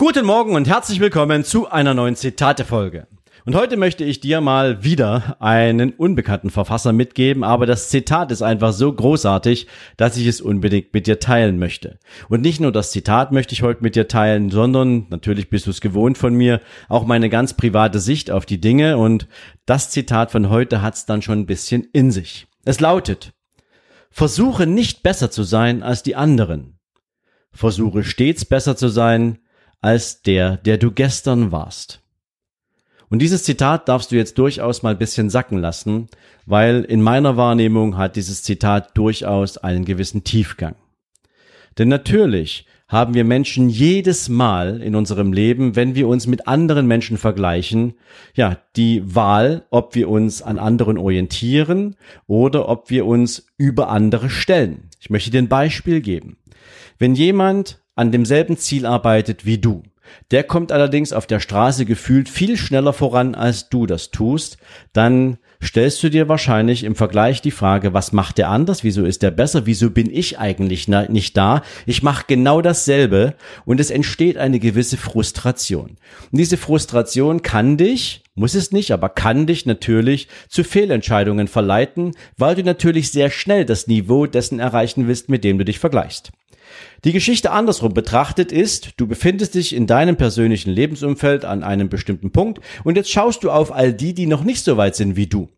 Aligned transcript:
Guten 0.00 0.26
Morgen 0.26 0.54
und 0.54 0.68
herzlich 0.68 1.00
willkommen 1.00 1.42
zu 1.42 1.68
einer 1.68 1.92
neuen 1.92 2.14
Zitate-Folge. 2.14 3.08
Und 3.44 3.56
heute 3.56 3.76
möchte 3.76 4.04
ich 4.04 4.20
dir 4.20 4.40
mal 4.40 4.84
wieder 4.84 5.36
einen 5.40 5.90
unbekannten 5.90 6.50
Verfasser 6.50 6.92
mitgeben, 6.92 7.42
aber 7.42 7.66
das 7.66 7.88
Zitat 7.88 8.30
ist 8.30 8.42
einfach 8.42 8.72
so 8.72 8.92
großartig, 8.92 9.66
dass 9.96 10.16
ich 10.16 10.28
es 10.28 10.40
unbedingt 10.40 10.94
mit 10.94 11.08
dir 11.08 11.18
teilen 11.18 11.58
möchte. 11.58 11.98
Und 12.28 12.42
nicht 12.42 12.60
nur 12.60 12.70
das 12.70 12.92
Zitat 12.92 13.32
möchte 13.32 13.54
ich 13.54 13.62
heute 13.62 13.82
mit 13.82 13.96
dir 13.96 14.06
teilen, 14.06 14.52
sondern 14.52 15.08
natürlich 15.10 15.50
bist 15.50 15.66
du 15.66 15.70
es 15.70 15.80
gewohnt 15.80 16.16
von 16.16 16.32
mir, 16.32 16.60
auch 16.88 17.04
meine 17.04 17.28
ganz 17.28 17.54
private 17.54 17.98
Sicht 17.98 18.30
auf 18.30 18.46
die 18.46 18.60
Dinge 18.60 18.98
und 18.98 19.26
das 19.66 19.90
Zitat 19.90 20.30
von 20.30 20.48
heute 20.48 20.80
hat 20.80 20.94
es 20.94 21.06
dann 21.06 21.22
schon 21.22 21.40
ein 21.40 21.46
bisschen 21.46 21.82
in 21.92 22.12
sich. 22.12 22.46
Es 22.64 22.78
lautet, 22.78 23.32
Versuche 24.12 24.68
nicht 24.68 25.02
besser 25.02 25.32
zu 25.32 25.42
sein 25.42 25.82
als 25.82 26.04
die 26.04 26.14
anderen. 26.14 26.78
Versuche 27.50 28.04
stets 28.04 28.44
besser 28.44 28.76
zu 28.76 28.86
sein 28.86 29.40
als 29.80 30.22
der, 30.22 30.56
der 30.56 30.78
du 30.78 30.90
gestern 30.90 31.52
warst. 31.52 32.00
Und 33.10 33.20
dieses 33.20 33.42
Zitat 33.44 33.88
darfst 33.88 34.12
du 34.12 34.16
jetzt 34.16 34.36
durchaus 34.38 34.82
mal 34.82 34.90
ein 34.90 34.98
bisschen 34.98 35.30
sacken 35.30 35.58
lassen, 35.58 36.08
weil 36.46 36.84
in 36.84 37.00
meiner 37.00 37.36
Wahrnehmung 37.36 37.96
hat 37.96 38.16
dieses 38.16 38.42
Zitat 38.42 38.96
durchaus 38.96 39.56
einen 39.56 39.84
gewissen 39.84 40.24
Tiefgang. 40.24 40.76
Denn 41.78 41.88
natürlich 41.88 42.66
haben 42.88 43.12
wir 43.12 43.24
Menschen 43.24 43.68
jedes 43.68 44.28
Mal 44.30 44.80
in 44.80 44.94
unserem 44.94 45.32
Leben, 45.32 45.76
wenn 45.76 45.94
wir 45.94 46.08
uns 46.08 46.26
mit 46.26 46.48
anderen 46.48 46.86
Menschen 46.86 47.18
vergleichen, 47.18 47.94
ja, 48.34 48.58
die 48.76 49.14
Wahl, 49.14 49.66
ob 49.70 49.94
wir 49.94 50.08
uns 50.08 50.40
an 50.40 50.58
anderen 50.58 50.96
orientieren 50.96 51.96
oder 52.26 52.68
ob 52.68 52.88
wir 52.88 53.04
uns 53.04 53.46
über 53.58 53.90
andere 53.90 54.30
stellen. 54.30 54.88
Ich 55.00 55.10
möchte 55.10 55.30
dir 55.30 55.38
ein 55.38 55.48
Beispiel 55.48 56.00
geben. 56.00 56.38
Wenn 56.98 57.14
jemand 57.14 57.80
an 57.98 58.12
demselben 58.12 58.56
Ziel 58.56 58.86
arbeitet 58.86 59.44
wie 59.44 59.58
du. 59.58 59.82
Der 60.30 60.44
kommt 60.44 60.72
allerdings 60.72 61.12
auf 61.12 61.26
der 61.26 61.40
Straße 61.40 61.84
gefühlt 61.84 62.28
viel 62.28 62.56
schneller 62.56 62.92
voran, 62.92 63.34
als 63.34 63.68
du 63.68 63.86
das 63.86 64.10
tust, 64.10 64.56
dann 64.92 65.38
stellst 65.62 66.02
du 66.02 66.08
dir 66.08 66.28
wahrscheinlich 66.28 66.84
im 66.84 66.94
Vergleich 66.94 67.42
die 67.42 67.50
Frage, 67.50 67.92
was 67.92 68.12
macht 68.12 68.38
der 68.38 68.48
anders, 68.48 68.84
wieso 68.84 69.04
ist 69.04 69.22
der 69.22 69.32
besser, 69.32 69.66
wieso 69.66 69.90
bin 69.90 70.08
ich 70.10 70.38
eigentlich 70.38 70.88
nicht 70.88 71.36
da, 71.36 71.62
ich 71.84 72.02
mache 72.02 72.24
genau 72.28 72.62
dasselbe 72.62 73.34
und 73.64 73.80
es 73.80 73.90
entsteht 73.90 74.36
eine 74.36 74.60
gewisse 74.60 74.96
Frustration. 74.96 75.96
Und 76.30 76.38
diese 76.38 76.56
Frustration 76.56 77.42
kann 77.42 77.76
dich, 77.76 78.22
muss 78.34 78.54
es 78.54 78.70
nicht, 78.70 78.92
aber 78.92 79.08
kann 79.08 79.46
dich 79.46 79.66
natürlich 79.66 80.28
zu 80.48 80.62
Fehlentscheidungen 80.62 81.48
verleiten, 81.48 82.12
weil 82.36 82.54
du 82.54 82.62
natürlich 82.62 83.10
sehr 83.10 83.30
schnell 83.30 83.64
das 83.64 83.88
Niveau 83.88 84.26
dessen 84.26 84.60
erreichen 84.60 85.08
willst, 85.08 85.28
mit 85.28 85.42
dem 85.42 85.58
du 85.58 85.64
dich 85.64 85.80
vergleichst. 85.80 86.30
Die 87.04 87.12
Geschichte 87.12 87.50
andersrum 87.50 87.94
betrachtet 87.94 88.50
ist, 88.50 88.90
du 88.96 89.06
befindest 89.06 89.54
dich 89.54 89.74
in 89.74 89.86
deinem 89.86 90.16
persönlichen 90.16 90.70
Lebensumfeld 90.70 91.44
an 91.44 91.62
einem 91.62 91.88
bestimmten 91.88 92.32
Punkt 92.32 92.60
und 92.84 92.96
jetzt 92.96 93.10
schaust 93.10 93.44
du 93.44 93.50
auf 93.50 93.72
all 93.72 93.92
die, 93.92 94.14
die 94.14 94.26
noch 94.26 94.42
nicht 94.42 94.64
so 94.64 94.76
weit 94.76 94.96
sind 94.96 95.16
wie 95.16 95.26
du. 95.26 95.48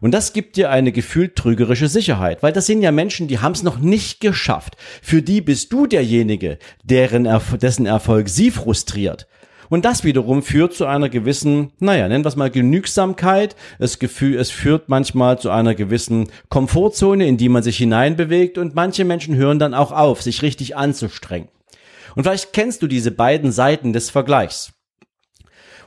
Und 0.00 0.12
das 0.12 0.32
gibt 0.32 0.56
dir 0.56 0.70
eine 0.70 0.92
gefühlt 0.92 1.36
trügerische 1.36 1.88
Sicherheit, 1.88 2.42
weil 2.42 2.52
das 2.52 2.66
sind 2.66 2.82
ja 2.82 2.92
Menschen, 2.92 3.28
die 3.28 3.40
haben 3.40 3.52
es 3.52 3.62
noch 3.62 3.78
nicht 3.78 4.20
geschafft. 4.20 4.76
Für 5.02 5.22
die 5.22 5.40
bist 5.40 5.72
du 5.72 5.86
derjenige, 5.86 6.58
deren, 6.84 7.28
dessen 7.60 7.86
Erfolg 7.86 8.28
sie 8.28 8.50
frustriert. 8.50 9.26
Und 9.68 9.84
das 9.84 10.04
wiederum 10.04 10.42
führt 10.42 10.74
zu 10.74 10.86
einer 10.86 11.08
gewissen, 11.08 11.72
naja, 11.78 12.08
nennen 12.08 12.24
wir 12.24 12.28
es 12.28 12.36
mal 12.36 12.50
Genügsamkeit. 12.50 13.56
Es, 13.78 13.98
Gefühl, 13.98 14.36
es 14.36 14.50
führt 14.50 14.88
manchmal 14.88 15.38
zu 15.38 15.50
einer 15.50 15.74
gewissen 15.74 16.28
Komfortzone, 16.48 17.26
in 17.26 17.36
die 17.36 17.48
man 17.48 17.62
sich 17.62 17.76
hineinbewegt 17.76 18.58
und 18.58 18.74
manche 18.74 19.04
Menschen 19.04 19.36
hören 19.36 19.58
dann 19.58 19.74
auch 19.74 19.92
auf, 19.92 20.22
sich 20.22 20.42
richtig 20.42 20.76
anzustrengen. 20.76 21.48
Und 22.14 22.24
vielleicht 22.24 22.52
kennst 22.52 22.82
du 22.82 22.86
diese 22.86 23.10
beiden 23.10 23.52
Seiten 23.52 23.92
des 23.92 24.10
Vergleichs. 24.10 24.72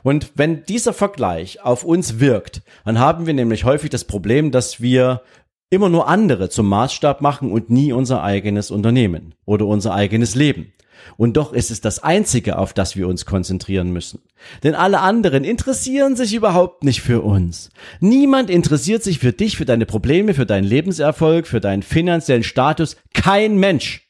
Und 0.02 0.32
wenn 0.34 0.64
dieser 0.64 0.92
Vergleich 0.92 1.62
auf 1.62 1.84
uns 1.84 2.18
wirkt, 2.18 2.62
dann 2.84 2.98
haben 2.98 3.26
wir 3.26 3.34
nämlich 3.34 3.64
häufig 3.64 3.90
das 3.90 4.04
Problem, 4.04 4.50
dass 4.50 4.80
wir 4.80 5.22
immer 5.70 5.88
nur 5.88 6.08
andere 6.08 6.50
zum 6.50 6.68
Maßstab 6.68 7.20
machen 7.20 7.50
und 7.50 7.70
nie 7.70 7.92
unser 7.92 8.22
eigenes 8.22 8.70
Unternehmen 8.70 9.34
oder 9.44 9.66
unser 9.66 9.94
eigenes 9.94 10.34
Leben. 10.34 10.72
Und 11.16 11.36
doch 11.36 11.52
ist 11.52 11.70
es 11.70 11.80
das 11.80 12.02
Einzige, 12.02 12.58
auf 12.58 12.72
das 12.72 12.96
wir 12.96 13.08
uns 13.08 13.26
konzentrieren 13.26 13.92
müssen. 13.92 14.20
Denn 14.62 14.74
alle 14.74 15.00
anderen 15.00 15.44
interessieren 15.44 16.16
sich 16.16 16.34
überhaupt 16.34 16.84
nicht 16.84 17.00
für 17.00 17.22
uns. 17.22 17.70
Niemand 18.00 18.50
interessiert 18.50 19.02
sich 19.02 19.18
für 19.18 19.32
dich, 19.32 19.56
für 19.56 19.64
deine 19.64 19.86
Probleme, 19.86 20.34
für 20.34 20.46
deinen 20.46 20.64
Lebenserfolg, 20.64 21.46
für 21.46 21.60
deinen 21.60 21.82
finanziellen 21.82 22.42
Status. 22.42 22.96
Kein 23.14 23.58
Mensch. 23.58 24.08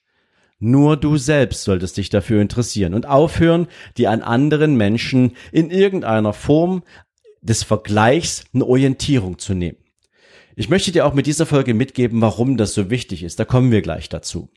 Nur 0.59 0.97
du 0.97 1.17
selbst 1.17 1.65
solltest 1.65 1.97
dich 1.97 2.09
dafür 2.09 2.41
interessieren 2.41 2.95
und 2.95 3.07
aufhören, 3.07 3.67
die 3.97 4.07
an 4.07 4.23
anderen 4.23 4.77
Menschen 4.77 5.33
in 5.51 5.71
irgendeiner 5.71 6.33
Form 6.33 6.85
des 7.41 7.65
Vergleichs 7.65 8.45
eine 8.55 8.65
Orientierung 8.65 9.39
zu 9.39 9.55
nehmen. 9.55 9.79
Ich 10.55 10.69
möchte 10.69 10.93
dir 10.93 11.07
auch 11.07 11.15
mit 11.15 11.27
dieser 11.27 11.47
Folge 11.47 11.75
mitgeben, 11.75 12.21
warum 12.21 12.57
das 12.57 12.75
so 12.75 12.91
wichtig 12.91 13.23
ist. 13.23 13.41
Da 13.41 13.45
kommen 13.45 13.73
wir 13.73 13.83
gleich 13.83 14.09
dazu. 14.09 14.51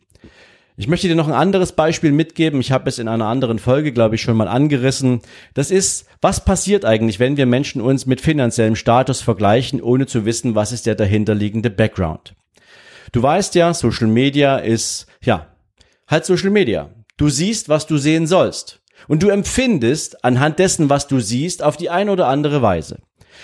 Ich 0.77 0.89
möchte 0.89 1.07
dir 1.07 1.15
noch 1.15 1.27
ein 1.27 1.33
anderes 1.33 1.71
Beispiel 1.71 2.11
mitgeben. 2.11 2.59
Ich 2.59 2.73
habe 2.73 2.89
es 2.89 2.99
in 2.99 3.07
einer 3.07 3.27
anderen 3.27 3.59
Folge, 3.59 3.93
glaube 3.93 4.15
ich, 4.15 4.21
schon 4.21 4.35
mal 4.35 4.49
angerissen. 4.49 5.21
Das 5.53 5.71
ist, 5.71 6.05
was 6.19 6.43
passiert 6.43 6.83
eigentlich, 6.83 7.19
wenn 7.19 7.37
wir 7.37 7.45
Menschen 7.45 7.81
uns 7.81 8.05
mit 8.05 8.19
finanziellem 8.19 8.75
Status 8.75 9.21
vergleichen, 9.21 9.81
ohne 9.81 10.05
zu 10.05 10.25
wissen, 10.25 10.53
was 10.53 10.73
ist 10.73 10.85
der 10.85 10.95
dahinterliegende 10.95 11.69
Background. 11.69 12.35
Du 13.13 13.23
weißt 13.23 13.55
ja, 13.55 13.73
Social 13.73 14.07
Media 14.07 14.57
ist, 14.57 15.05
ja, 15.23 15.47
halt 16.07 16.25
Social 16.25 16.49
Media. 16.49 16.89
Du 17.15 17.29
siehst, 17.29 17.69
was 17.69 17.87
du 17.87 17.97
sehen 17.97 18.27
sollst. 18.27 18.81
Und 19.07 19.23
du 19.23 19.29
empfindest 19.29 20.25
anhand 20.25 20.59
dessen, 20.59 20.89
was 20.89 21.07
du 21.07 21.21
siehst, 21.21 21.63
auf 21.63 21.77
die 21.77 21.89
eine 21.89 22.11
oder 22.11 22.27
andere 22.27 22.61
Weise. 22.61 22.97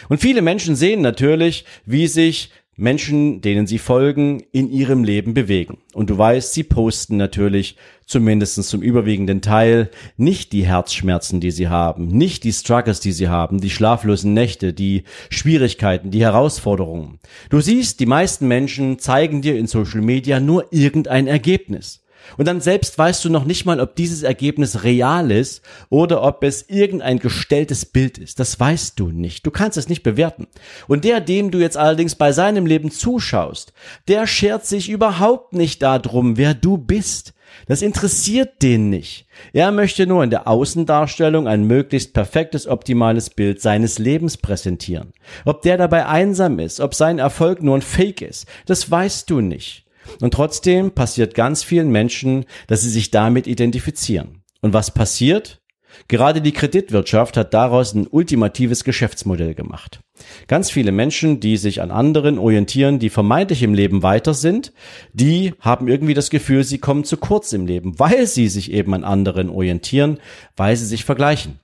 Und 0.09 0.19
viele 0.19 0.41
Menschen 0.41 0.75
sehen 0.75 1.01
natürlich, 1.01 1.65
wie 1.85 2.07
sich 2.07 2.51
Menschen, 2.77 3.41
denen 3.41 3.67
sie 3.67 3.79
folgen, 3.79 4.43
in 4.51 4.69
ihrem 4.69 5.03
Leben 5.03 5.33
bewegen. 5.33 5.79
Und 5.93 6.09
du 6.09 6.17
weißt, 6.17 6.53
sie 6.53 6.63
posten 6.63 7.17
natürlich, 7.17 7.75
zumindest 8.05 8.63
zum 8.63 8.81
überwiegenden 8.81 9.41
Teil, 9.41 9.91
nicht 10.17 10.53
die 10.53 10.65
Herzschmerzen, 10.65 11.41
die 11.41 11.51
sie 11.51 11.67
haben, 11.67 12.07
nicht 12.07 12.43
die 12.43 12.53
Struggles, 12.53 12.99
die 12.99 13.11
sie 13.11 13.27
haben, 13.27 13.59
die 13.59 13.69
schlaflosen 13.69 14.33
Nächte, 14.33 14.73
die 14.73 15.03
Schwierigkeiten, 15.29 16.11
die 16.11 16.21
Herausforderungen. 16.21 17.19
Du 17.49 17.59
siehst, 17.59 17.99
die 17.99 18.05
meisten 18.05 18.47
Menschen 18.47 18.99
zeigen 18.99 19.41
dir 19.41 19.57
in 19.57 19.67
Social 19.67 20.01
Media 20.01 20.39
nur 20.39 20.71
irgendein 20.71 21.27
Ergebnis. 21.27 22.00
Und 22.37 22.47
dann 22.47 22.61
selbst 22.61 22.97
weißt 22.97 23.23
du 23.25 23.29
noch 23.29 23.45
nicht 23.45 23.65
mal, 23.65 23.79
ob 23.79 23.95
dieses 23.95 24.23
Ergebnis 24.23 24.83
real 24.83 25.31
ist 25.31 25.61
oder 25.89 26.23
ob 26.23 26.43
es 26.43 26.69
irgendein 26.69 27.19
gestelltes 27.19 27.85
Bild 27.85 28.17
ist. 28.17 28.39
Das 28.39 28.59
weißt 28.59 28.99
du 28.99 29.09
nicht. 29.09 29.45
Du 29.45 29.51
kannst 29.51 29.77
es 29.77 29.89
nicht 29.89 30.03
bewerten. 30.03 30.47
Und 30.87 31.03
der, 31.03 31.21
dem 31.21 31.51
du 31.51 31.59
jetzt 31.59 31.77
allerdings 31.77 32.15
bei 32.15 32.31
seinem 32.31 32.65
Leben 32.65 32.91
zuschaust, 32.91 33.73
der 34.07 34.27
schert 34.27 34.65
sich 34.65 34.89
überhaupt 34.89 35.53
nicht 35.53 35.81
darum, 35.81 36.37
wer 36.37 36.53
du 36.53 36.77
bist. 36.77 37.33
Das 37.67 37.81
interessiert 37.81 38.61
den 38.61 38.89
nicht. 38.89 39.25
Er 39.53 39.71
möchte 39.71 40.07
nur 40.07 40.23
in 40.23 40.29
der 40.29 40.47
Außendarstellung 40.47 41.47
ein 41.47 41.65
möglichst 41.65 42.13
perfektes, 42.13 42.67
optimales 42.67 43.29
Bild 43.29 43.61
seines 43.61 43.99
Lebens 43.99 44.37
präsentieren. 44.37 45.13
Ob 45.45 45.61
der 45.61 45.77
dabei 45.77 46.05
einsam 46.05 46.59
ist, 46.59 46.79
ob 46.79 46.95
sein 46.95 47.19
Erfolg 47.19 47.61
nur 47.61 47.77
ein 47.77 47.81
Fake 47.81 48.21
ist, 48.21 48.47
das 48.65 48.89
weißt 48.89 49.29
du 49.29 49.41
nicht. 49.41 49.85
Und 50.19 50.33
trotzdem 50.33 50.91
passiert 50.91 51.35
ganz 51.35 51.63
vielen 51.63 51.89
Menschen, 51.89 52.45
dass 52.67 52.81
sie 52.81 52.89
sich 52.89 53.11
damit 53.11 53.47
identifizieren. 53.47 54.43
Und 54.61 54.73
was 54.73 54.91
passiert? 54.91 55.61
Gerade 56.07 56.41
die 56.41 56.53
Kreditwirtschaft 56.53 57.37
hat 57.37 57.53
daraus 57.53 57.93
ein 57.93 58.07
ultimatives 58.07 58.83
Geschäftsmodell 58.83 59.53
gemacht. 59.53 59.99
Ganz 60.47 60.71
viele 60.71 60.91
Menschen, 60.91 61.39
die 61.39 61.57
sich 61.57 61.81
an 61.81 61.91
anderen 61.91 62.37
orientieren, 62.37 62.99
die 62.99 63.09
vermeintlich 63.09 63.63
im 63.63 63.73
Leben 63.73 64.03
weiter 64.03 64.33
sind, 64.33 64.71
die 65.13 65.53
haben 65.59 65.87
irgendwie 65.87 66.13
das 66.13 66.29
Gefühl, 66.29 66.63
sie 66.63 66.77
kommen 66.77 67.03
zu 67.03 67.17
kurz 67.17 67.53
im 67.53 67.65
Leben, 67.65 67.99
weil 67.99 68.27
sie 68.27 68.47
sich 68.47 68.71
eben 68.71 68.93
an 68.93 69.03
anderen 69.03 69.49
orientieren, 69.49 70.19
weil 70.55 70.75
sie 70.75 70.85
sich 70.85 71.03
vergleichen. 71.03 71.59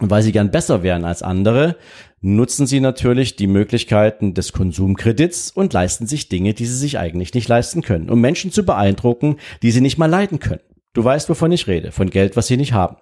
Und 0.00 0.10
weil 0.10 0.22
sie 0.22 0.32
gern 0.32 0.50
besser 0.50 0.82
wären 0.82 1.04
als 1.04 1.22
andere, 1.22 1.76
nutzen 2.20 2.66
sie 2.66 2.80
natürlich 2.80 3.36
die 3.36 3.46
Möglichkeiten 3.46 4.34
des 4.34 4.52
Konsumkredits 4.52 5.50
und 5.50 5.72
leisten 5.72 6.06
sich 6.06 6.28
Dinge, 6.28 6.54
die 6.54 6.66
sie 6.66 6.76
sich 6.76 6.98
eigentlich 6.98 7.34
nicht 7.34 7.48
leisten 7.48 7.82
können, 7.82 8.10
um 8.10 8.20
Menschen 8.20 8.52
zu 8.52 8.64
beeindrucken, 8.64 9.36
die 9.62 9.70
sie 9.70 9.80
nicht 9.80 9.98
mal 9.98 10.06
leiden 10.06 10.38
können. 10.38 10.60
Du 10.94 11.04
weißt, 11.04 11.28
wovon 11.28 11.52
ich 11.52 11.66
rede, 11.66 11.92
von 11.92 12.10
Geld, 12.10 12.36
was 12.36 12.46
sie 12.46 12.56
nicht 12.56 12.72
haben. 12.72 12.96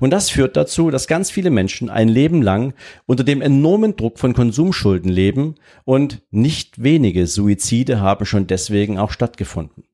Und 0.00 0.10
das 0.10 0.30
führt 0.30 0.56
dazu, 0.56 0.90
dass 0.90 1.06
ganz 1.06 1.30
viele 1.30 1.50
Menschen 1.50 1.90
ein 1.90 2.08
Leben 2.08 2.42
lang 2.42 2.74
unter 3.04 3.24
dem 3.24 3.42
enormen 3.42 3.96
Druck 3.96 4.18
von 4.18 4.34
Konsumschulden 4.34 5.10
leben 5.10 5.56
und 5.84 6.22
nicht 6.30 6.82
wenige 6.82 7.26
Suizide 7.26 8.00
haben 8.00 8.24
schon 8.24 8.46
deswegen 8.46 8.98
auch 8.98 9.10
stattgefunden. 9.10 9.84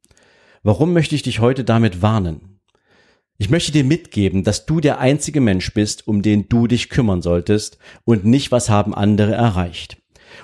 Warum 0.62 0.92
möchte 0.92 1.14
ich 1.14 1.22
dich 1.22 1.40
heute 1.40 1.64
damit 1.64 2.00
warnen? 2.02 2.51
Ich 3.42 3.50
möchte 3.50 3.72
dir 3.72 3.82
mitgeben, 3.82 4.44
dass 4.44 4.66
du 4.66 4.78
der 4.78 5.00
einzige 5.00 5.40
Mensch 5.40 5.74
bist, 5.74 6.06
um 6.06 6.22
den 6.22 6.48
du 6.48 6.68
dich 6.68 6.88
kümmern 6.88 7.22
solltest 7.22 7.76
und 8.04 8.24
nicht, 8.24 8.52
was 8.52 8.70
haben 8.70 8.94
andere 8.94 9.32
erreicht. 9.32 9.96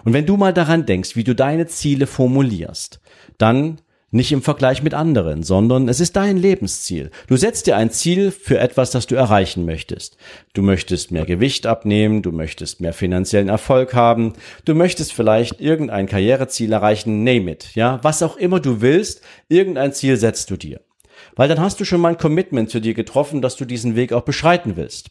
Und 0.05 0.15
wenn 0.15 0.27
du 0.27 0.37
mal 0.37 0.53
daran 0.53 0.85
denkst, 0.85 1.15
wie 1.15 1.23
du 1.23 1.33
deine 1.33 1.69
Ziele 1.69 2.09
formulierst, 2.09 3.00
dann 3.39 3.81
nicht 4.11 4.33
im 4.33 4.43
Vergleich 4.43 4.83
mit 4.83 4.95
anderen, 4.95 5.45
sondern 5.45 5.89
es 5.89 6.00
ist 6.00 6.17
dein 6.17 6.39
Lebensziel. 6.39 7.12
Du 7.29 7.37
setzt 7.37 7.69
dir 7.69 7.77
ein 7.77 7.93
Ziel 7.93 8.33
für 8.33 8.59
etwas, 8.59 8.91
das 8.91 9.06
du 9.06 9.15
erreichen 9.15 9.65
möchtest. 9.65 10.17
Du 10.53 10.62
möchtest 10.62 11.12
mehr 11.12 11.25
Gewicht 11.25 11.69
abnehmen, 11.69 12.23
du 12.23 12.33
möchtest 12.33 12.81
mehr 12.81 12.93
finanziellen 12.93 13.49
Erfolg 13.49 13.95
haben, 13.95 14.33
du 14.65 14.75
möchtest 14.75 15.12
vielleicht 15.12 15.61
irgendein 15.61 16.09
Karriereziel 16.09 16.73
erreichen, 16.73 17.23
name 17.23 17.53
it, 17.53 17.77
ja, 17.77 18.00
was 18.03 18.25
auch 18.25 18.37
immer 18.37 18.59
du 18.59 18.81
willst, 18.81 19.21
irgendein 19.49 19.93
Ziel 19.93 20.17
setzt 20.17 20.50
du 20.50 20.56
dir. 20.56 20.81
Weil 21.38 21.49
dann 21.49 21.61
hast 21.61 21.79
du 21.79 21.85
schon 21.85 22.00
mal 22.00 22.08
ein 22.08 22.19
Commitment 22.19 22.69
zu 22.69 22.81
dir 22.81 22.94
getroffen, 22.94 23.40
dass 23.40 23.55
du 23.55 23.64
diesen 23.64 23.94
Weg 23.94 24.12
auch 24.12 24.23
beschreiten 24.23 24.75
willst. 24.75 25.11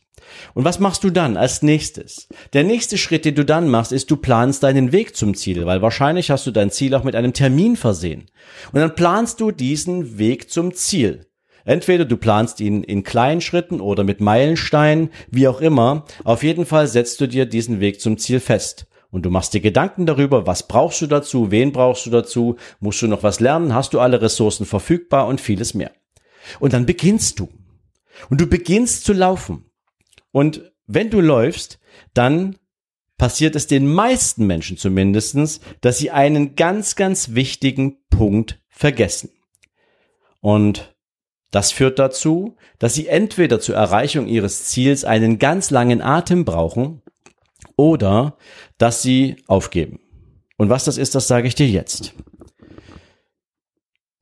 Und 0.54 0.66
was 0.66 0.78
machst 0.78 1.06
du 1.06 1.10
dann 1.10 1.38
als 1.38 1.62
nächstes? 1.62 2.28
Der 2.52 2.66
nächste 2.66 2.98
Schritt, 2.98 3.24
den 3.24 3.36
du 3.36 3.46
dann 3.46 3.70
machst, 3.70 3.94
ist, 3.94 4.12
du 4.12 4.18
planst 4.18 4.62
deinen 4.62 4.92
Weg 4.92 5.16
zum 5.16 5.36
Ziel, 5.36 5.66
weil 5.66 5.82
wahrscheinlich 5.82 6.30
hast 6.30 6.46
du 6.46 6.52
dein 6.52 6.70
Ziel 6.70 6.94
auch 6.96 7.06
mit 7.06 7.16
einem 7.16 7.32
Termin 7.32 7.78
versehen. 7.78 8.26
Und 8.74 8.82
dann 8.82 8.94
planst 8.94 9.40
du 9.40 9.52
diesen 9.52 10.18
Weg 10.18 10.52
zum 10.52 10.74
Ziel. 10.74 11.28
Entweder 11.64 12.04
du 12.04 12.18
planst 12.18 12.60
ihn 12.60 12.84
in 12.84 13.04
kleinen 13.04 13.40
Schritten 13.40 13.80
oder 13.80 14.04
mit 14.04 14.20
Meilensteinen, 14.20 15.12
wie 15.32 15.48
auch 15.48 15.62
immer. 15.62 16.04
Auf 16.26 16.44
jeden 16.44 16.66
Fall 16.66 16.88
setzt 16.88 17.22
du 17.22 17.28
dir 17.28 17.46
diesen 17.46 17.80
Weg 17.80 18.02
zum 18.02 18.18
Ziel 18.18 18.42
fest. 18.42 18.88
Und 19.12 19.26
du 19.26 19.30
machst 19.30 19.54
dir 19.54 19.62
Gedanken 19.62 20.06
darüber, 20.06 20.46
was 20.46 20.68
brauchst 20.68 21.02
du 21.02 21.08
dazu, 21.08 21.52
wen 21.52 21.72
brauchst 21.72 22.06
du 22.06 22.10
dazu, 22.10 22.58
musst 22.82 23.02
du 23.02 23.08
noch 23.08 23.24
was 23.24 23.40
lernen, 23.40 23.74
hast 23.74 23.94
du 23.94 24.02
alle 24.02 24.22
Ressourcen 24.22 24.66
verfügbar 24.66 25.28
und 25.28 25.40
vieles 25.40 25.74
mehr. 25.74 25.92
Und 26.60 26.74
dann 26.74 26.86
beginnst 26.86 27.40
du. 27.40 27.50
Und 28.30 28.42
du 28.42 28.48
beginnst 28.48 29.06
zu 29.06 29.14
laufen. 29.14 29.70
Und 30.32 30.72
wenn 30.88 31.10
du 31.10 31.22
läufst, 31.22 31.80
dann 32.14 32.58
passiert 33.18 33.56
es 33.56 33.68
den 33.68 33.92
meisten 33.92 34.46
Menschen 34.46 34.78
zumindestens, 34.78 35.60
dass 35.82 35.98
sie 35.98 36.12
einen 36.12 36.56
ganz, 36.56 36.96
ganz 36.96 37.34
wichtigen 37.34 37.98
Punkt 38.10 38.62
vergessen. 38.70 39.32
Und 40.40 40.96
das 41.52 41.72
führt 41.72 41.98
dazu, 41.98 42.58
dass 42.78 42.94
sie 42.94 43.08
entweder 43.08 43.60
zur 43.60 43.76
Erreichung 43.76 44.28
ihres 44.28 44.66
Ziels 44.66 45.04
einen 45.04 45.40
ganz 45.40 45.72
langen 45.72 46.02
Atem 46.02 46.46
brauchen 46.46 47.02
oder 47.76 48.38
dass 48.78 49.02
sie 49.02 49.38
aufgeben. 49.48 50.00
Und 50.58 50.70
was 50.70 50.84
das 50.84 50.98
ist, 50.98 51.16
das 51.16 51.28
sage 51.28 51.48
ich 51.48 51.56
dir 51.56 51.68
jetzt. 51.68 52.14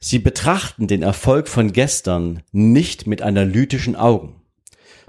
Sie 0.07 0.19
betrachten 0.19 0.85
den 0.85 1.01
Erfolg 1.01 1.47
von 1.47 1.73
gestern 1.73 2.43
nicht 2.51 3.07
mit 3.07 3.23
analytischen 3.23 3.95
Augen. 3.95 4.35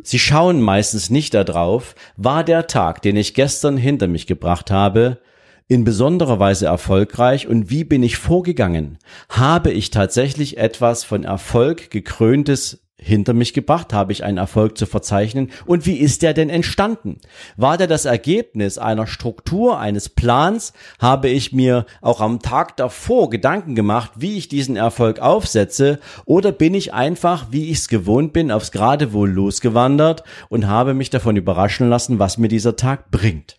Sie 0.03 0.19
schauen 0.19 0.63
meistens 0.63 1.11
nicht 1.11 1.35
darauf, 1.35 1.95
war 2.17 2.45
der 2.45 2.67
Tag, 2.67 3.03
den 3.03 3.19
ich 3.19 3.35
gestern 3.35 3.77
hinter 3.77 4.09
mich 4.09 4.27
gebracht 4.27 4.71
habe, 4.71 5.21
in 5.69 5.85
besonderer 5.85 6.39
Weise 6.39 6.65
erfolgreich 6.65 7.47
und 7.47 7.69
wie 7.69 7.85
bin 7.85 8.03
ich 8.03 8.17
vorgegangen? 8.17 8.97
Habe 9.29 9.71
ich 9.71 9.91
tatsächlich 9.91 10.57
etwas 10.57 11.05
von 11.05 11.25
Erfolg 11.25 11.91
gekröntes 11.91 12.86
hinter 12.99 13.35
mich 13.35 13.53
gebracht? 13.53 13.93
Habe 13.93 14.13
ich 14.13 14.25
einen 14.25 14.39
Erfolg 14.39 14.79
zu 14.79 14.87
verzeichnen? 14.87 15.51
Und 15.67 15.87
wie 15.87 15.97
ist 15.97 16.23
der 16.23 16.35
denn 16.35 16.51
entstanden? 16.51 17.19
War 17.57 17.77
der 17.77 17.87
das 17.87 18.05
Ergebnis 18.05 18.79
einer 18.79 19.07
Struktur, 19.07 19.79
eines 19.79 20.09
Plans? 20.09 20.73
Habe 20.99 21.29
ich 21.29 21.53
mir 21.53 21.87
auch 22.01 22.21
am 22.21 22.41
Tag 22.41 22.77
davor 22.77 23.31
Gedanken 23.31 23.75
gemacht, 23.75 24.13
wie 24.17 24.37
ich 24.37 24.49
diesen 24.49 24.77
Erfolg 24.77 25.21
aufsetze? 25.21 25.99
Oder 26.25 26.53
bin 26.53 26.75
ich 26.75 26.95
einfach, 26.95 27.47
wie 27.51 27.71
ich 27.71 27.79
es 27.79 27.89
gewohnt 27.89 28.33
bin, 28.33 28.51
aufs 28.51 28.73
Geradewohl 28.73 29.31
losgewandert 29.31 30.25
und 30.49 30.67
habe 30.67 30.95
mich 30.95 31.11
davon 31.11 31.37
überraschen 31.37 31.89
lassen, 31.89 32.19
was 32.19 32.39
mir 32.39 32.49
dieser 32.49 32.77
Tag 32.77 33.11
bringt? 33.11 33.59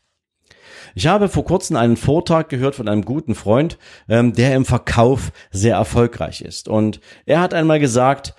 Ich 0.95 1.05
habe 1.05 1.29
vor 1.29 1.45
kurzem 1.45 1.75
einen 1.75 1.95
Vortrag 1.95 2.49
gehört 2.49 2.73
von 2.73 2.87
einem 2.87 3.05
guten 3.05 3.35
Freund, 3.35 3.77
ähm, 4.09 4.33
der 4.33 4.55
im 4.55 4.65
Verkauf 4.65 5.31
sehr 5.51 5.75
erfolgreich 5.75 6.41
ist. 6.41 6.67
Und 6.67 6.99
er 7.27 7.39
hat 7.39 7.53
einmal 7.53 7.79
gesagt, 7.79 8.33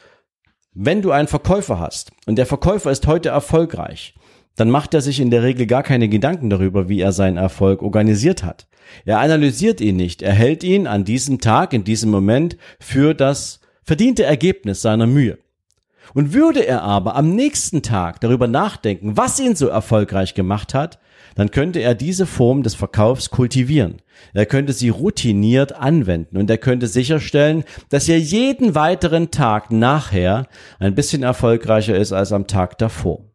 wenn 0.80 1.02
du 1.02 1.10
einen 1.10 1.26
Verkäufer 1.26 1.80
hast 1.80 2.12
und 2.26 2.36
der 2.36 2.46
Verkäufer 2.46 2.92
ist 2.92 3.08
heute 3.08 3.30
erfolgreich, 3.30 4.14
dann 4.54 4.70
macht 4.70 4.94
er 4.94 5.00
sich 5.00 5.18
in 5.18 5.30
der 5.30 5.42
Regel 5.42 5.66
gar 5.66 5.82
keine 5.82 6.08
Gedanken 6.08 6.50
darüber, 6.50 6.88
wie 6.88 7.00
er 7.00 7.10
seinen 7.10 7.36
Erfolg 7.36 7.82
organisiert 7.82 8.44
hat. 8.44 8.68
Er 9.04 9.18
analysiert 9.18 9.80
ihn 9.80 9.96
nicht, 9.96 10.22
er 10.22 10.32
hält 10.32 10.62
ihn 10.62 10.86
an 10.86 11.04
diesem 11.04 11.40
Tag, 11.40 11.72
in 11.72 11.82
diesem 11.82 12.12
Moment 12.12 12.56
für 12.78 13.12
das 13.12 13.58
verdiente 13.82 14.22
Ergebnis 14.22 14.80
seiner 14.80 15.08
Mühe. 15.08 15.38
Und 16.14 16.32
würde 16.32 16.64
er 16.64 16.82
aber 16.82 17.16
am 17.16 17.34
nächsten 17.34 17.82
Tag 17.82 18.20
darüber 18.20 18.46
nachdenken, 18.46 19.16
was 19.16 19.40
ihn 19.40 19.56
so 19.56 19.66
erfolgreich 19.66 20.34
gemacht 20.34 20.74
hat, 20.74 21.00
dann 21.38 21.52
könnte 21.52 21.78
er 21.78 21.94
diese 21.94 22.26
Form 22.26 22.64
des 22.64 22.74
Verkaufs 22.74 23.30
kultivieren. 23.30 24.02
Er 24.34 24.44
könnte 24.44 24.72
sie 24.72 24.88
routiniert 24.88 25.72
anwenden 25.72 26.36
und 26.36 26.50
er 26.50 26.58
könnte 26.58 26.88
sicherstellen, 26.88 27.62
dass 27.90 28.08
er 28.08 28.18
jeden 28.18 28.74
weiteren 28.74 29.30
Tag 29.30 29.70
nachher 29.70 30.48
ein 30.80 30.96
bisschen 30.96 31.22
erfolgreicher 31.22 31.96
ist 31.96 32.12
als 32.12 32.32
am 32.32 32.48
Tag 32.48 32.76
davor. 32.78 33.27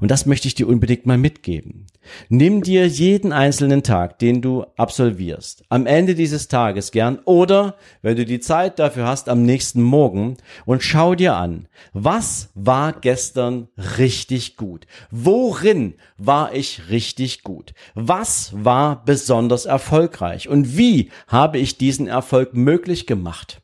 Und 0.00 0.10
das 0.10 0.24
möchte 0.24 0.48
ich 0.48 0.54
dir 0.54 0.66
unbedingt 0.66 1.04
mal 1.06 1.18
mitgeben. 1.18 1.86
Nimm 2.30 2.62
dir 2.62 2.86
jeden 2.86 3.32
einzelnen 3.32 3.82
Tag, 3.82 4.18
den 4.18 4.40
du 4.40 4.64
absolvierst, 4.76 5.62
am 5.68 5.86
Ende 5.86 6.14
dieses 6.14 6.48
Tages 6.48 6.90
gern 6.90 7.18
oder, 7.26 7.76
wenn 8.00 8.16
du 8.16 8.24
die 8.24 8.40
Zeit 8.40 8.78
dafür 8.78 9.06
hast, 9.06 9.28
am 9.28 9.42
nächsten 9.42 9.82
Morgen 9.82 10.38
und 10.64 10.82
schau 10.82 11.14
dir 11.14 11.36
an, 11.36 11.68
was 11.92 12.48
war 12.54 12.94
gestern 12.94 13.68
richtig 13.98 14.56
gut? 14.56 14.86
Worin 15.10 15.94
war 16.16 16.54
ich 16.54 16.88
richtig 16.88 17.42
gut? 17.42 17.74
Was 17.94 18.52
war 18.54 19.04
besonders 19.04 19.66
erfolgreich? 19.66 20.48
Und 20.48 20.78
wie 20.78 21.10
habe 21.28 21.58
ich 21.58 21.76
diesen 21.76 22.06
Erfolg 22.08 22.54
möglich 22.54 23.06
gemacht? 23.06 23.60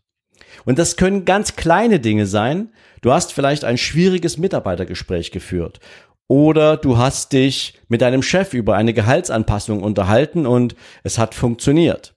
Und 0.64 0.78
das 0.78 0.96
können 0.96 1.24
ganz 1.24 1.56
kleine 1.56 2.00
Dinge 2.00 2.26
sein. 2.26 2.70
Du 3.02 3.12
hast 3.12 3.32
vielleicht 3.32 3.64
ein 3.64 3.78
schwieriges 3.78 4.36
Mitarbeitergespräch 4.36 5.30
geführt 5.30 5.80
oder 6.28 6.76
du 6.76 6.98
hast 6.98 7.32
dich 7.32 7.74
mit 7.88 8.00
deinem 8.00 8.22
Chef 8.22 8.54
über 8.54 8.74
eine 8.74 8.92
Gehaltsanpassung 8.92 9.82
unterhalten 9.82 10.46
und 10.46 10.74
es 11.02 11.18
hat 11.18 11.34
funktioniert. 11.34 12.14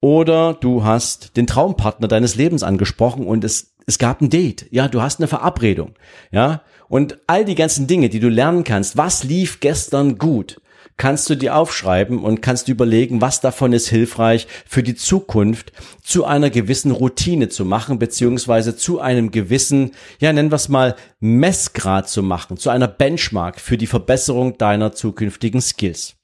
Oder 0.00 0.54
du 0.54 0.84
hast 0.84 1.36
den 1.36 1.46
Traumpartner 1.46 2.08
deines 2.08 2.34
Lebens 2.34 2.64
angesprochen 2.64 3.24
und 3.26 3.44
es, 3.44 3.74
es 3.86 3.98
gab 3.98 4.20
ein 4.20 4.30
Date. 4.30 4.66
Ja, 4.70 4.88
du 4.88 5.00
hast 5.00 5.20
eine 5.20 5.28
Verabredung. 5.28 5.94
Ja, 6.32 6.62
und 6.88 7.18
all 7.26 7.44
die 7.44 7.54
ganzen 7.54 7.86
Dinge, 7.86 8.08
die 8.08 8.20
du 8.20 8.28
lernen 8.28 8.64
kannst. 8.64 8.96
Was 8.96 9.22
lief 9.22 9.60
gestern 9.60 10.18
gut? 10.18 10.60
Kannst 10.96 11.28
du 11.30 11.34
dir 11.34 11.56
aufschreiben 11.56 12.22
und 12.22 12.42
kannst 12.42 12.68
überlegen, 12.68 13.20
was 13.20 13.40
davon 13.40 13.72
ist 13.72 13.88
hilfreich 13.88 14.46
für 14.66 14.82
die 14.82 14.94
Zukunft 14.94 15.72
zu 16.02 16.24
einer 16.24 16.50
gewissen 16.50 16.90
Routine 16.90 17.48
zu 17.48 17.64
machen, 17.64 17.98
beziehungsweise 17.98 18.76
zu 18.76 19.00
einem 19.00 19.30
gewissen, 19.30 19.92
ja, 20.20 20.32
nennen 20.32 20.50
wir 20.50 20.56
es 20.56 20.68
mal, 20.68 20.96
Messgrad 21.20 22.08
zu 22.08 22.22
machen, 22.22 22.56
zu 22.56 22.70
einer 22.70 22.88
Benchmark 22.88 23.60
für 23.60 23.76
die 23.76 23.86
Verbesserung 23.86 24.58
deiner 24.58 24.92
zukünftigen 24.92 25.60
Skills. 25.60 26.16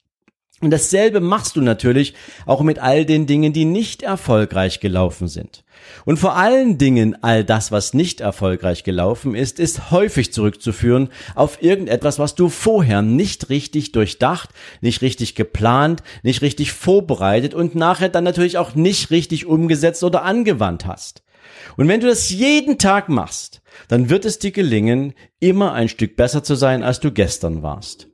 Und 0.61 0.71
dasselbe 0.71 1.21
machst 1.21 1.55
du 1.55 1.61
natürlich 1.61 2.13
auch 2.45 2.61
mit 2.61 2.79
all 2.79 3.05
den 3.05 3.25
Dingen, 3.25 3.53
die 3.53 3.65
nicht 3.65 4.03
erfolgreich 4.03 4.79
gelaufen 4.79 5.27
sind. 5.27 5.63
Und 6.05 6.17
vor 6.17 6.35
allen 6.35 6.77
Dingen 6.77 7.15
all 7.23 7.45
das, 7.45 7.71
was 7.71 7.93
nicht 7.93 8.19
erfolgreich 8.19 8.83
gelaufen 8.83 9.35
ist, 9.35 9.59
ist 9.59 9.91
häufig 9.91 10.33
zurückzuführen 10.33 11.09
auf 11.35 11.63
irgendetwas, 11.63 12.19
was 12.19 12.35
du 12.35 12.49
vorher 12.49 13.01
nicht 13.01 13.49
richtig 13.49 13.93
durchdacht, 13.93 14.49
nicht 14.81 15.01
richtig 15.01 15.35
geplant, 15.35 16.03
nicht 16.23 16.41
richtig 16.41 16.73
vorbereitet 16.73 17.53
und 17.53 17.75
nachher 17.75 18.09
dann 18.09 18.25
natürlich 18.25 18.57
auch 18.57 18.75
nicht 18.75 19.11
richtig 19.11 19.45
umgesetzt 19.45 20.03
oder 20.03 20.23
angewandt 20.23 20.85
hast. 20.85 21.23
Und 21.77 21.87
wenn 21.87 22.01
du 22.01 22.07
das 22.07 22.29
jeden 22.29 22.77
Tag 22.77 23.07
machst, 23.07 23.61
dann 23.87 24.09
wird 24.09 24.25
es 24.25 24.39
dir 24.39 24.51
gelingen, 24.51 25.13
immer 25.39 25.73
ein 25.73 25.87
Stück 25.87 26.17
besser 26.17 26.43
zu 26.43 26.55
sein, 26.55 26.83
als 26.83 26.99
du 26.99 27.11
gestern 27.11 27.63
warst. 27.63 28.08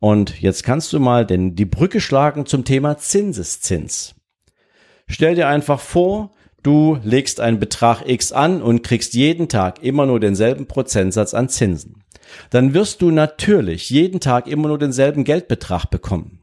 Und 0.00 0.40
jetzt 0.40 0.64
kannst 0.64 0.92
du 0.92 1.00
mal 1.00 1.24
denn 1.24 1.54
die 1.54 1.64
Brücke 1.64 2.00
schlagen 2.00 2.46
zum 2.46 2.64
Thema 2.64 2.98
Zinseszins. 2.98 4.14
Stell 5.06 5.34
dir 5.34 5.48
einfach 5.48 5.80
vor, 5.80 6.32
du 6.62 6.98
legst 7.02 7.40
einen 7.40 7.58
Betrag 7.58 8.08
X 8.08 8.32
an 8.32 8.62
und 8.62 8.82
kriegst 8.82 9.14
jeden 9.14 9.48
Tag 9.48 9.82
immer 9.82 10.06
nur 10.06 10.20
denselben 10.20 10.66
Prozentsatz 10.66 11.34
an 11.34 11.48
Zinsen. 11.48 12.02
Dann 12.50 12.74
wirst 12.74 13.02
du 13.02 13.10
natürlich 13.10 13.90
jeden 13.90 14.20
Tag 14.20 14.46
immer 14.46 14.68
nur 14.68 14.78
denselben 14.78 15.24
Geldbetrag 15.24 15.86
bekommen. 15.86 16.40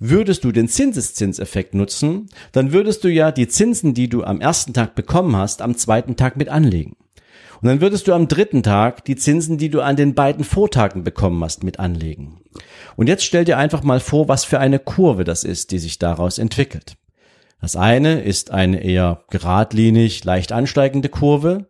Würdest 0.00 0.44
du 0.44 0.52
den 0.52 0.68
Zinseszinseffekt 0.68 1.74
nutzen, 1.74 2.28
dann 2.52 2.72
würdest 2.72 3.02
du 3.02 3.08
ja 3.08 3.32
die 3.32 3.48
Zinsen, 3.48 3.94
die 3.94 4.08
du 4.08 4.22
am 4.22 4.40
ersten 4.40 4.72
Tag 4.72 4.94
bekommen 4.94 5.34
hast, 5.34 5.60
am 5.60 5.76
zweiten 5.76 6.14
Tag 6.14 6.36
mit 6.36 6.48
anlegen. 6.48 6.96
Und 7.60 7.68
dann 7.68 7.80
würdest 7.80 8.06
du 8.06 8.12
am 8.12 8.28
dritten 8.28 8.62
Tag 8.62 9.04
die 9.04 9.16
Zinsen, 9.16 9.58
die 9.58 9.68
du 9.68 9.80
an 9.80 9.96
den 9.96 10.14
beiden 10.14 10.44
Vortagen 10.44 11.02
bekommen 11.02 11.42
hast, 11.42 11.64
mit 11.64 11.78
anlegen. 11.78 12.40
Und 12.96 13.08
jetzt 13.08 13.24
stell 13.24 13.44
dir 13.44 13.58
einfach 13.58 13.82
mal 13.82 14.00
vor, 14.00 14.28
was 14.28 14.44
für 14.44 14.60
eine 14.60 14.78
Kurve 14.78 15.24
das 15.24 15.44
ist, 15.44 15.72
die 15.72 15.78
sich 15.78 15.98
daraus 15.98 16.38
entwickelt. 16.38 16.96
Das 17.60 17.74
eine 17.74 18.20
ist 18.22 18.52
eine 18.52 18.82
eher 18.82 19.22
geradlinig, 19.30 20.24
leicht 20.24 20.52
ansteigende 20.52 21.08
Kurve 21.08 21.68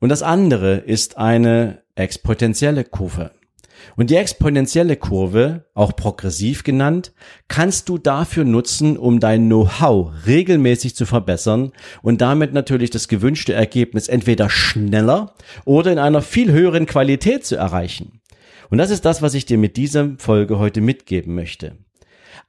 und 0.00 0.08
das 0.08 0.22
andere 0.22 0.76
ist 0.76 1.16
eine 1.16 1.82
exponentielle 1.94 2.84
Kurve. 2.84 3.30
Und 3.96 4.10
die 4.10 4.16
exponentielle 4.16 4.96
Kurve, 4.96 5.64
auch 5.74 5.94
progressiv 5.96 6.64
genannt, 6.64 7.12
kannst 7.48 7.88
du 7.88 7.98
dafür 7.98 8.44
nutzen, 8.44 8.96
um 8.96 9.20
dein 9.20 9.46
Know-how 9.46 10.12
regelmäßig 10.26 10.94
zu 10.94 11.06
verbessern 11.06 11.72
und 12.02 12.20
damit 12.20 12.52
natürlich 12.52 12.90
das 12.90 13.08
gewünschte 13.08 13.52
Ergebnis 13.52 14.08
entweder 14.08 14.50
schneller 14.50 15.34
oder 15.64 15.92
in 15.92 15.98
einer 15.98 16.22
viel 16.22 16.52
höheren 16.52 16.86
Qualität 16.86 17.44
zu 17.44 17.56
erreichen. 17.56 18.20
Und 18.70 18.78
das 18.78 18.90
ist 18.90 19.04
das, 19.04 19.22
was 19.22 19.34
ich 19.34 19.46
dir 19.46 19.58
mit 19.58 19.76
dieser 19.76 20.16
Folge 20.18 20.58
heute 20.58 20.80
mitgeben 20.80 21.34
möchte. 21.34 21.76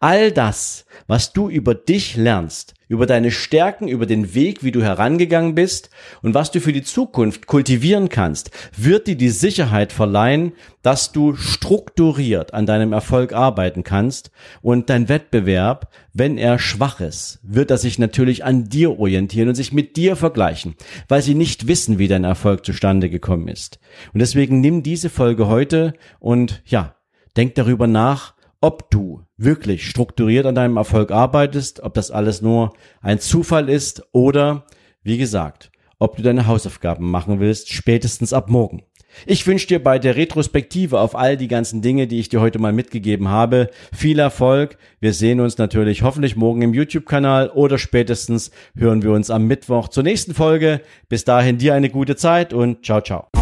All 0.02 0.32
das, 0.32 0.86
was 1.08 1.34
du 1.34 1.50
über 1.50 1.76
dich 1.76 2.16
lernst, 2.16 2.74
über 2.88 3.06
deine 3.06 3.32
Stärken, 3.32 3.90
über 3.90 4.06
den 4.06 4.34
Weg, 4.34 4.64
wie 4.64 4.72
du 4.72 4.82
herangegangen 4.82 5.56
bist 5.56 5.90
und 6.22 6.34
was 6.34 6.52
du 6.52 6.62
für 6.62 6.72
die 6.72 6.84
Zukunft 6.84 7.48
kultivieren 7.48 8.08
kannst, 8.08 8.50
wird 8.78 9.08
dir 9.08 9.18
die 9.18 9.28
Sicherheit 9.28 9.92
verleihen, 9.92 10.54
dass 10.84 11.12
du 11.12 11.36
strukturiert 11.36 12.54
an 12.54 12.66
deinem 12.66 12.94
Erfolg 12.94 13.34
arbeiten 13.34 13.84
kannst 13.84 14.32
und 14.62 14.90
dein 14.90 15.10
Wettbewerb, 15.10 15.92
wenn 16.14 16.38
er 16.38 16.60
schwach 16.60 17.02
ist, 17.02 17.40
wird 17.44 17.70
er 17.70 17.78
sich 17.78 18.00
natürlich 18.00 18.46
an 18.46 18.70
dir 18.70 18.98
orientieren 19.00 19.50
und 19.50 19.56
sich 19.56 19.74
mit 19.74 19.98
dir 19.98 20.16
vergleichen, 20.16 20.76
weil 21.10 21.22
sie 21.22 21.36
nicht 21.36 21.68
wissen, 21.68 22.00
wie 22.00 22.08
dein 22.08 22.24
Erfolg 22.24 22.66
zustande 22.66 23.10
gekommen 23.10 23.50
ist. 23.50 23.80
Und 24.14 24.22
deswegen 24.22 24.62
nimm 24.62 24.82
diese 24.82 25.10
Folge 25.10 25.48
heute 25.48 25.94
und 26.20 26.64
ja, 26.66 26.96
denk 27.36 27.56
darüber 27.56 27.86
nach, 27.86 28.39
ob 28.62 28.90
du 28.92 29.22
wirklich 29.38 29.88
strukturiert 29.88 30.46
an 30.46 30.56
deinem 30.56 30.78
Erfolg 30.78 31.12
arbeitest, 31.12 31.82
ob 31.82 31.94
das 31.94 32.12
alles 32.12 32.42
nur 32.42 32.74
ein 33.02 33.20
Zufall 33.20 33.70
ist 33.70 34.04
oder, 34.12 34.66
wie 35.04 35.18
gesagt, 35.18 35.72
ob 35.98 36.18
du 36.18 36.24
deine 36.24 36.48
Hausaufgaben 36.48 37.10
machen 37.10 37.40
willst, 37.40 37.72
spätestens 37.72 38.34
ab 38.34 38.50
morgen. 38.50 38.84
Ich 39.26 39.46
wünsche 39.48 39.68
dir 39.68 39.84
bei 39.84 40.00
der 40.00 40.16
Retrospektive 40.16 41.00
auf 41.00 41.16
all 41.16 41.36
die 41.36 41.48
ganzen 41.48 41.82
Dinge, 41.82 42.08
die 42.08 42.20
ich 42.20 42.30
dir 42.30 42.42
heute 42.42 42.60
mal 42.60 42.72
mitgegeben 42.72 43.28
habe, 43.28 43.70
viel 43.92 44.20
Erfolg. 44.20 44.78
Wir 45.00 45.14
sehen 45.14 45.40
uns 45.40 45.58
natürlich 45.58 46.04
hoffentlich 46.04 46.36
morgen 46.36 46.62
im 46.62 46.74
YouTube-Kanal 46.74 47.50
oder 47.50 47.78
spätestens 47.78 48.52
hören 48.78 49.02
wir 49.02 49.12
uns 49.12 49.30
am 49.30 49.48
Mittwoch 49.48 49.88
zur 49.88 50.04
nächsten 50.04 50.34
Folge. 50.34 50.82
Bis 51.10 51.24
dahin 51.24 51.58
dir 51.58 51.74
eine 51.74 51.90
gute 51.90 52.16
Zeit 52.16 52.54
und 52.54 52.86
ciao, 52.86 53.02
ciao. 53.02 53.39